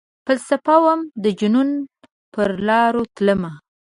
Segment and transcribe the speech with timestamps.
[0.25, 1.69] فلسفه وم ،دجنون
[2.33, 3.51] پرلاروتلمه